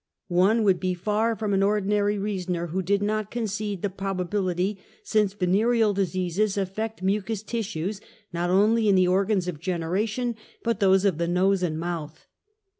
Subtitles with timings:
[0.29, 4.79] One would be far from an or dinary reasoner who did not concede the probability,
[5.05, 8.01] since^venereal diseases aifect mucus tissues,
[8.33, 12.25] not only in the organs of generation, but those of the nose and mouth.